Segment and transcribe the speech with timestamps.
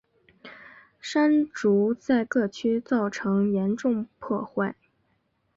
[0.99, 4.75] 山竹在各区造成严重破坏。